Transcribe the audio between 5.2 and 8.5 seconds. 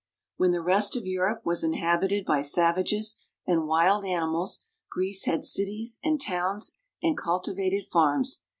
had cities and towns and cultivated farms.